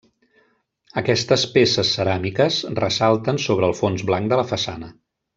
[1.01, 4.91] Aquestes peces ceràmiques ressalten sobre el fons blanc de la façana.